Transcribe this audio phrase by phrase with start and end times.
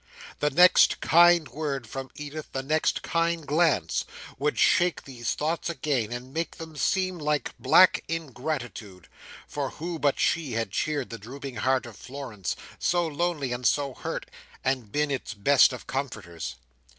[0.39, 4.03] The next kind word from Edith, the next kind glance,
[4.39, 9.07] would shake these thoughts again, and make them seem like black ingratitude;
[9.47, 13.93] for who but she had cheered the drooping heart of Florence, so lonely and so
[13.93, 14.25] hurt,
[14.63, 16.55] and been its best of comforters!